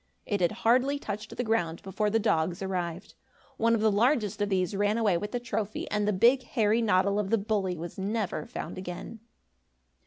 [0.25, 3.13] It had hardly touched the ground, before the dogs arrived.
[3.57, 6.81] One of the largest of these ran away with the trophy and the big, hairy
[6.81, 9.19] noddle of the bully was never found again.